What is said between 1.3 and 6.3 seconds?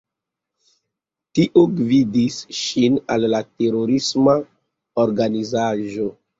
Tio gvidis ŝin al la terorisma organizaĵo.